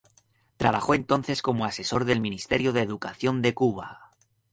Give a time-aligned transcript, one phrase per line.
[0.57, 4.09] Trabajó entonces como asesor del Ministerio de Educación de Cuba.